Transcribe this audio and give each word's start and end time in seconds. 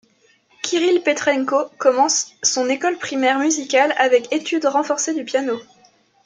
Kirill 0.63 1.03
Petrenko 1.03 1.65
commence 1.77 2.33
son 2.41 2.67
école 2.69 2.97
primaire 2.97 3.37
musicale 3.37 3.93
avec 3.99 4.33
études 4.33 4.65
renforcées 4.65 5.13
du 5.13 5.23
piano. 5.23 5.59